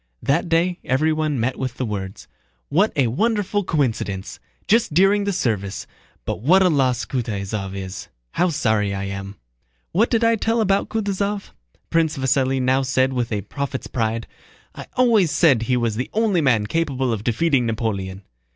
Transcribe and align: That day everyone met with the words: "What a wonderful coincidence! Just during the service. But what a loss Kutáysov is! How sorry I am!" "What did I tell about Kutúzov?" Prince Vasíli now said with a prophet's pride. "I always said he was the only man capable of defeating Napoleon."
That 0.23 0.49
day 0.49 0.79
everyone 0.83 1.39
met 1.39 1.59
with 1.59 1.75
the 1.75 1.85
words: 1.85 2.27
"What 2.69 2.91
a 2.95 3.05
wonderful 3.05 3.63
coincidence! 3.63 4.39
Just 4.67 4.95
during 4.95 5.25
the 5.25 5.31
service. 5.31 5.85
But 6.25 6.41
what 6.41 6.63
a 6.63 6.69
loss 6.69 7.05
Kutáysov 7.05 7.75
is! 7.75 8.07
How 8.31 8.49
sorry 8.49 8.95
I 8.95 9.03
am!" 9.03 9.35
"What 9.91 10.09
did 10.09 10.23
I 10.23 10.37
tell 10.37 10.59
about 10.59 10.89
Kutúzov?" 10.89 11.51
Prince 11.91 12.17
Vasíli 12.17 12.59
now 12.59 12.81
said 12.81 13.13
with 13.13 13.31
a 13.31 13.41
prophet's 13.41 13.85
pride. 13.85 14.25
"I 14.73 14.87
always 14.95 15.29
said 15.29 15.61
he 15.61 15.77
was 15.77 15.97
the 15.97 16.09
only 16.13 16.41
man 16.41 16.65
capable 16.65 17.13
of 17.13 17.23
defeating 17.23 17.67
Napoleon." 17.67 18.23